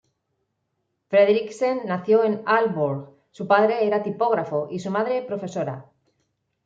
[1.09, 5.85] Frederiksen nació en Aalborg; su padre era tipógrafo y su madre profesora.